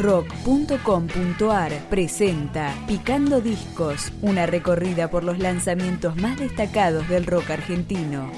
[0.00, 8.30] rock.com.ar presenta Picando Discos, una recorrida por los lanzamientos más destacados del rock argentino.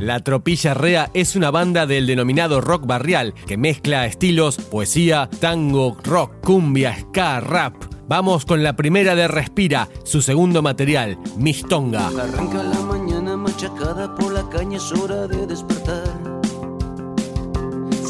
[0.00, 5.96] La Tropilla Rea es una banda del denominado rock barrial que mezcla estilos poesía, tango,
[6.02, 7.74] rock, cumbia, ska, rap.
[8.08, 12.08] Vamos con la primera de Respira, su segundo material, Mistonga.
[12.08, 16.41] Arranca la mañana machacada por la caña, es hora de despertar.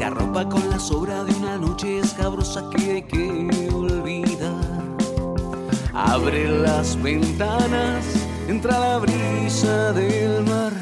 [0.03, 4.53] Se arropa con la sobra de una noche escabrosa que hay que olvidar.
[5.95, 8.05] Abre las ventanas,
[8.49, 10.73] entra la brisa del mar.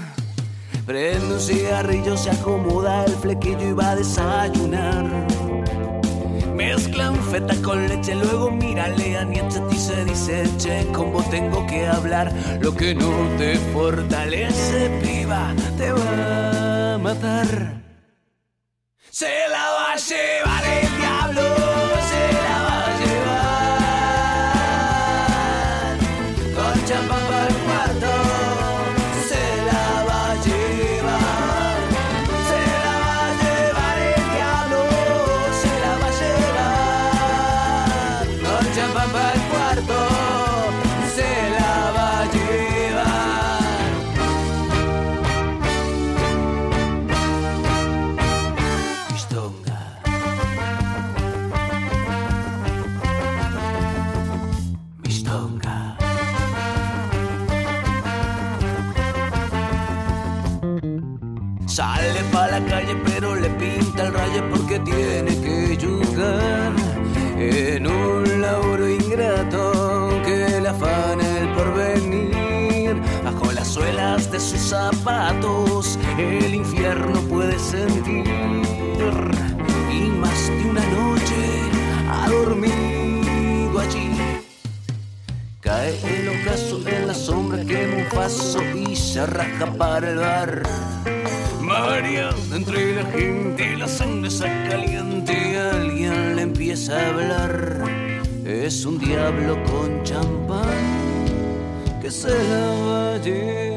[0.86, 5.26] Prende un cigarrillo, se acomoda el flequillo y va a desayunar.
[6.54, 12.32] Mezclan feta con leche, luego mírale a Nietzsche se dice, che, como tengo que hablar,
[12.62, 17.79] lo que no te fortalece, piba, te va a matar.
[19.20, 20.49] Se la va a llevar
[74.28, 78.24] de sus zapatos el infierno puede sentir
[79.90, 81.36] y más de una noche
[82.06, 84.10] ha dormido allí.
[85.60, 90.62] Cae el ocaso en la sombra que un paso y se arranca para el bar.
[91.62, 97.84] María, entre la gente la sangre está caliente, alguien le empieza a hablar.
[98.44, 101.00] Es un diablo con champán
[102.02, 103.69] que se la va a llevar.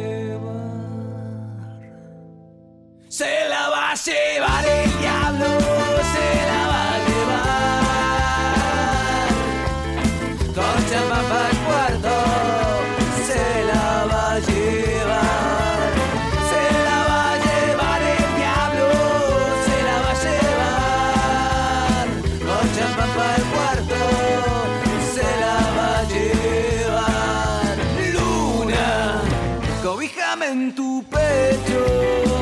[30.42, 32.33] En tu pecho.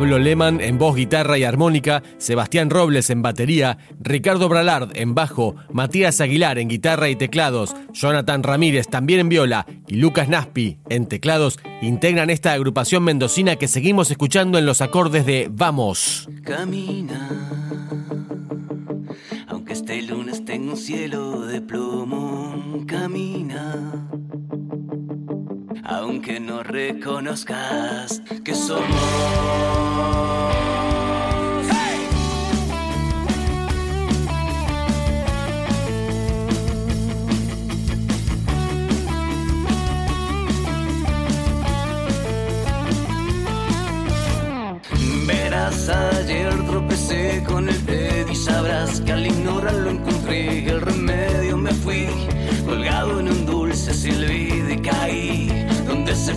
[0.00, 5.56] Pablo Lehmann en voz, guitarra y armónica, Sebastián Robles en batería, Ricardo Bralard en bajo,
[5.74, 11.04] Matías Aguilar en guitarra y teclados, Jonathan Ramírez también en viola y Lucas Naspi en
[11.04, 16.30] teclados integran esta agrupación mendocina que seguimos escuchando en los acordes de Vamos.
[16.44, 17.28] Camina,
[19.48, 23.49] aunque este lunes tenga un cielo de plomo, camina.
[26.20, 28.84] Aunque no reconozcas que somos.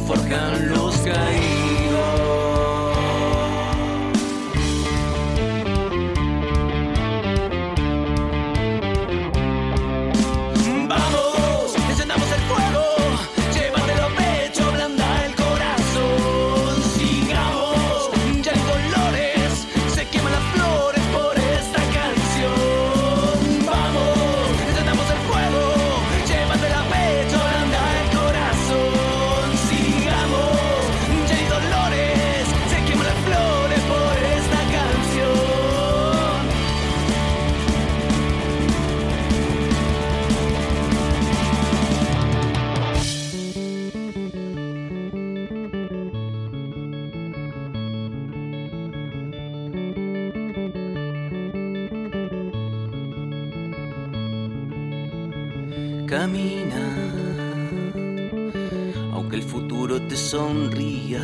[0.06, 0.73] forjando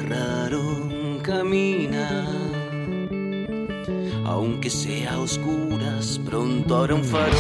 [0.08, 2.26] raro, camina,
[4.26, 7.34] aunque sea a oscuras, pronto habrá un farol.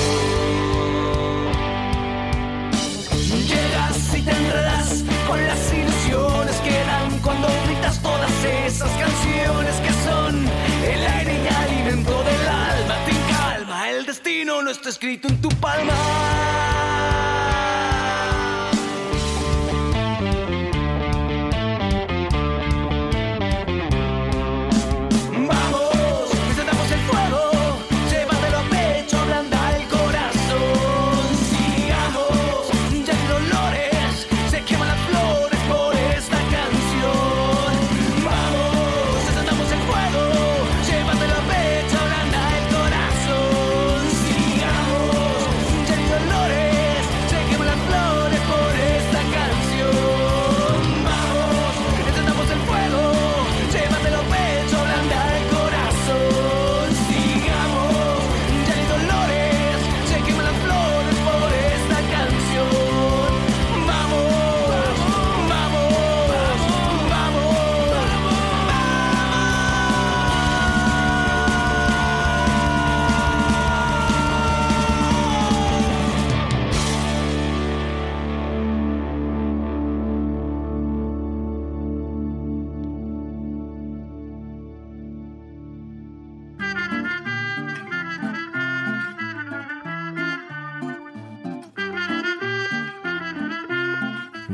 [3.51, 8.31] Llegas y te enredas con las ilusiones que dan cuando gritas todas
[8.65, 10.45] esas canciones que son
[10.83, 12.95] el aire y alimento del alma.
[13.05, 15.93] Te calma, el destino no está escrito en tu palma.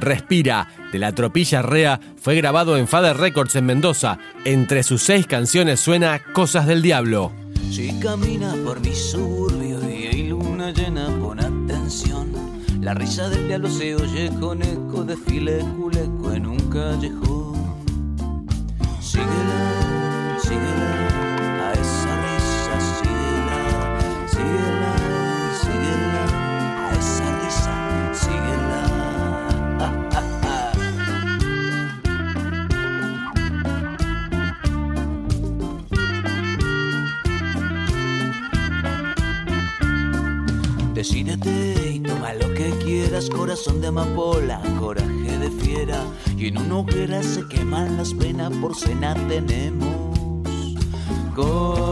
[0.06, 4.20] Respira, de la tropilla Rea, fue grabado en Father Records en Mendoza.
[4.46, 7.32] Entre sus seis canciones suena Cosas del Diablo.
[7.72, 12.32] Si caminas por mi suburbio y hay luna llena, pon atención.
[12.82, 17.56] La risa del diablo se oye con eco de fileculeco en un callejón.
[19.02, 19.75] Síguela,
[41.84, 46.04] y toma lo que quieras, corazón de amapola, coraje de fiera.
[46.38, 50.18] Y en una hoguera se queman las penas, por cena tenemos
[51.36, 51.92] gotas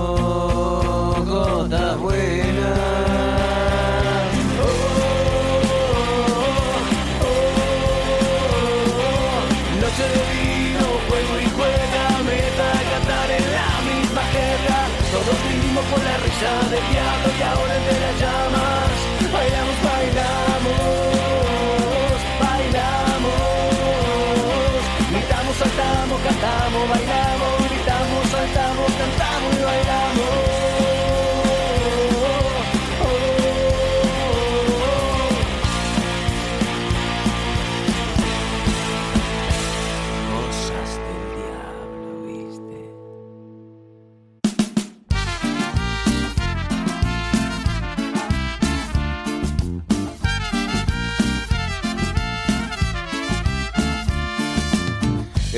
[1.99, 2.79] buenas.
[4.59, 4.79] Oh, oh,
[7.21, 7.43] oh,
[9.81, 14.79] Noche de vino, juego y juega, meta cantar en la misma jerga.
[15.11, 17.29] Todos vivimos por la risa del diablo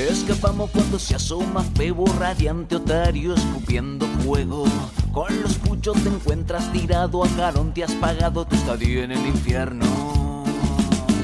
[0.08, 4.64] Escapamos cuando se asoma febo radiante otario escupiendo fuego.
[5.12, 9.26] Con los puchos te encuentras tirado, a carón te has pagado tu estadía en el
[9.26, 10.44] infierno.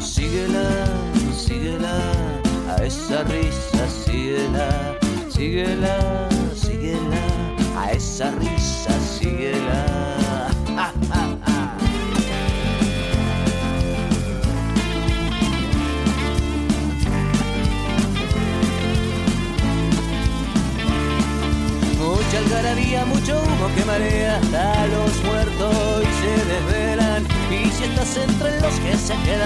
[0.00, 0.68] Síguela,
[1.32, 1.96] síguela,
[2.70, 4.98] a esa risa, síguela,
[5.30, 7.22] síguela, síguela,
[7.78, 8.61] a esa risa,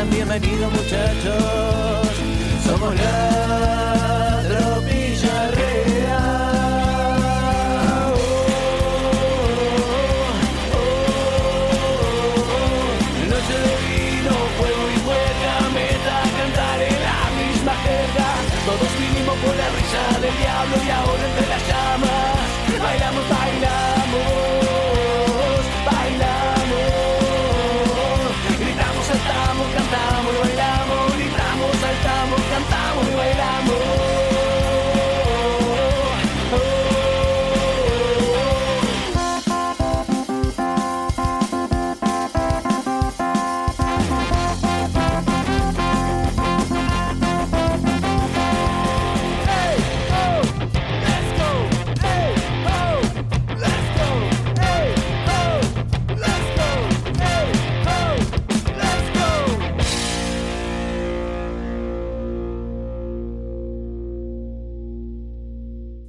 [0.05, 1.46] bienvenidos muchachos.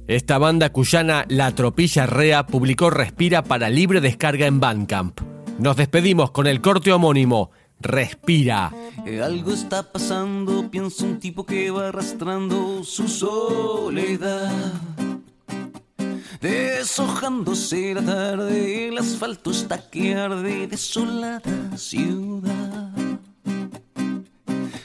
[0.08, 5.20] Esta banda cuyana La Tropilla Rea publicó Respira para libre descarga en Bandcamp.
[5.58, 8.72] Nos despedimos con el corte homónimo Respira.
[9.04, 14.50] Eh, algo está pasando, pienso un tipo que va arrastrando su soledad.
[16.40, 21.42] Deshojándose la tarde, el asfalto está que arde, desolada
[21.76, 22.92] ciudad.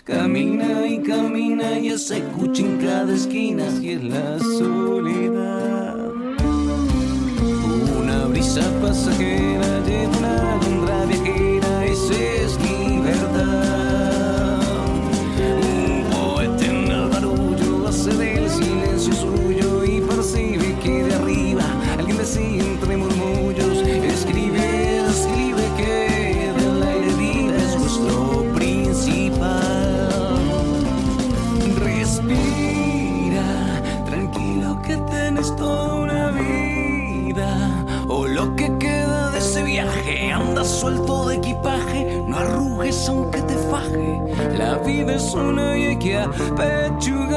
[0.03, 5.12] Camina y camina y se escucha en cada esquina y es la soledad.
[8.53, 14.59] Brisa pasajera lleva una alondra viajera, esa es mi verdad.
[15.57, 21.63] Un poeta en el barullo hace del silencio suyo y percibe que de arriba
[21.97, 30.37] alguien decía entre murmullos, escribe, escribe que del aire vive es nuestro principal.
[31.79, 33.47] Respira,
[34.05, 35.92] tranquilo que tenés toda
[40.83, 42.21] suelto de equipaje.
[42.27, 44.19] No arrugues aunque te faje.
[44.57, 47.33] La vida es una y hay que apechugar.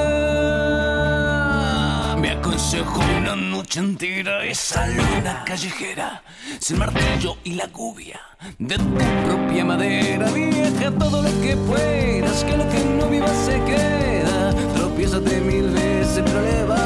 [2.18, 6.22] Me aconsejo una noche entera esa luna callejera,
[6.58, 8.20] sin martillo y la cubia
[8.58, 10.26] de tu propia madera.
[10.32, 14.52] Vieja todo lo que puedas, que lo que no viva se queda.
[14.74, 16.85] Tropiézate mil veces, pero levántate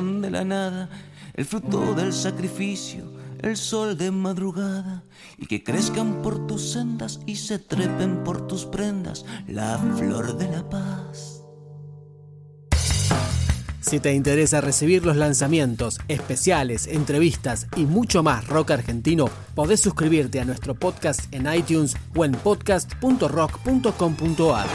[0.00, 0.88] de la nada,
[1.34, 5.04] el fruto del sacrificio, el sol de madrugada,
[5.38, 10.50] y que crezcan por tus sendas y se trepen por tus prendas, la flor de
[10.50, 11.36] la paz.
[13.80, 20.38] Si te interesa recibir los lanzamientos, especiales, entrevistas y mucho más rock argentino, podés suscribirte
[20.38, 24.66] a nuestro podcast en iTunes o en podcast.rock.com.ar.